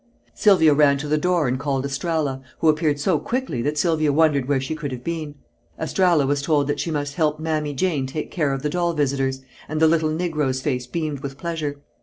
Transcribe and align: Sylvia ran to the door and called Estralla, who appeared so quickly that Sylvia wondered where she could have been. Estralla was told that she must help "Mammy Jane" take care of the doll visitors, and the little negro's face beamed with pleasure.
Sylvia 0.33 0.73
ran 0.73 0.97
to 0.97 1.07
the 1.07 1.19
door 1.19 1.47
and 1.47 1.59
called 1.59 1.85
Estralla, 1.85 2.41
who 2.57 2.69
appeared 2.69 2.99
so 2.99 3.19
quickly 3.19 3.61
that 3.61 3.77
Sylvia 3.77 4.11
wondered 4.11 4.47
where 4.47 4.59
she 4.59 4.73
could 4.73 4.91
have 4.91 5.03
been. 5.03 5.35
Estralla 5.79 6.25
was 6.25 6.41
told 6.41 6.65
that 6.65 6.79
she 6.79 6.89
must 6.89 7.13
help 7.13 7.39
"Mammy 7.39 7.75
Jane" 7.75 8.07
take 8.07 8.31
care 8.31 8.51
of 8.51 8.63
the 8.63 8.69
doll 8.71 8.93
visitors, 8.93 9.43
and 9.69 9.79
the 9.79 9.87
little 9.87 10.09
negro's 10.09 10.59
face 10.59 10.87
beamed 10.87 11.19
with 11.19 11.37
pleasure. 11.37 11.81